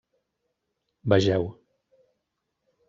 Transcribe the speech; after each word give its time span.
Vegeu: 1.13 1.47